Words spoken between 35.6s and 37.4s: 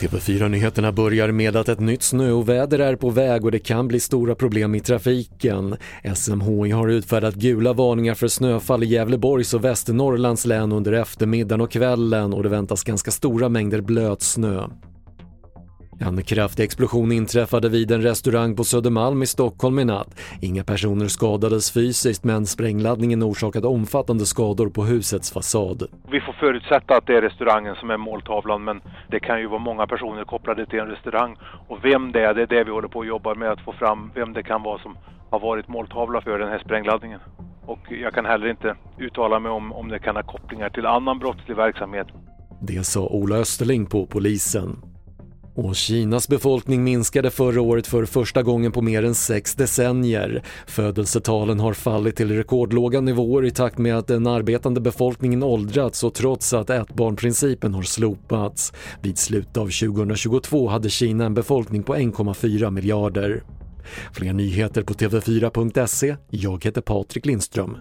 måltavla för den här sprängladdningen.